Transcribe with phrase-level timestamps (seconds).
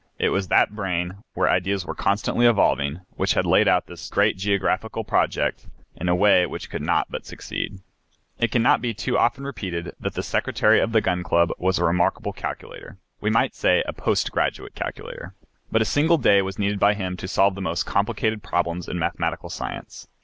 [0.17, 4.35] It was that brain, where ideas were constantly evolving, which had laid out this great
[4.35, 7.77] geographical project in a way which could not but succeed.
[8.39, 11.83] It cannot be too often repeated that the Secretary of the Gun Club was a
[11.83, 15.35] remarkable calculator, we might say a postgraduate calculator.
[15.71, 18.97] But a single day was needed by him to solve the most complicated problems in
[18.97, 20.07] mathematical science.